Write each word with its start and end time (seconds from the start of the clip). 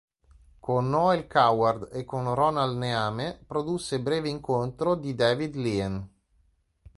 Con 0.59 0.89
Noel 0.89 1.27
Coward 1.27 1.89
e 1.91 2.05
con 2.05 2.33
Ronald 2.33 2.75
Neame, 2.75 3.39
produsse 3.45 4.01
"Breve 4.01 4.29
incontro" 4.29 4.95
di 4.95 5.13
David 5.13 5.53
Lean. 5.53 6.09